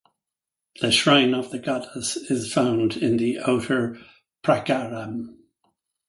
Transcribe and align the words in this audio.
The 0.81 0.89
shrine 0.91 1.35
of 1.35 1.51
the 1.51 1.59
Goddess 1.59 2.15
is 2.17 2.51
found 2.51 2.97
in 2.97 3.17
the 3.17 3.37
outer 3.37 3.99
prakaram. 4.43 5.37